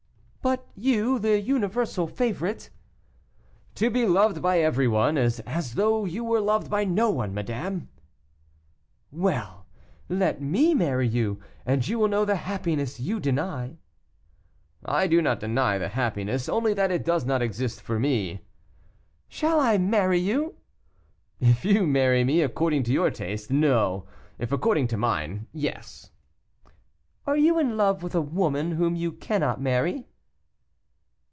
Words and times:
"But 0.43 0.65
you, 0.75 1.19
the 1.19 1.39
universal 1.39 2.07
favorite." 2.07 2.71
"To 3.75 3.91
be 3.91 4.07
loved 4.07 4.41
by 4.41 4.57
everyone 4.59 5.15
is 5.15 5.39
as 5.41 5.75
though 5.75 6.03
you 6.05 6.23
were 6.23 6.41
loved 6.41 6.67
by 6.67 6.83
no 6.83 7.11
one, 7.11 7.31
madame." 7.31 7.89
"Well, 9.11 9.67
let 10.09 10.41
me 10.41 10.73
marry 10.73 11.07
you, 11.07 11.39
and 11.63 11.87
you 11.87 11.99
will 11.99 12.07
know 12.07 12.25
the 12.25 12.37
happiness 12.37 12.99
you 12.99 13.19
deny." 13.19 13.77
"I 14.83 15.05
do 15.05 15.21
not 15.21 15.39
deny 15.39 15.77
the 15.77 15.89
happiness, 15.89 16.49
only 16.49 16.73
that 16.73 16.89
it 16.91 17.05
does 17.05 17.23
not 17.23 17.43
exist 17.43 17.79
for 17.79 17.99
me." 17.99 18.41
"Shall 19.29 19.59
I 19.59 19.77
marry 19.77 20.19
you?" 20.19 20.55
"If 21.39 21.63
you 21.63 21.85
marry 21.85 22.23
me 22.23 22.41
according 22.41 22.81
to 22.85 22.91
your 22.91 23.11
taste, 23.11 23.51
no; 23.51 24.07
if 24.39 24.51
according 24.51 24.87
to 24.87 24.97
mine, 24.97 25.45
yes." 25.53 26.09
"Are 27.27 27.37
you 27.37 27.59
in 27.59 27.77
love 27.77 28.01
with 28.01 28.15
a 28.15 28.21
woman 28.21 28.71
whom 28.71 28.95
you 28.95 29.11
cannot 29.11 29.61
marry?" 29.61 30.07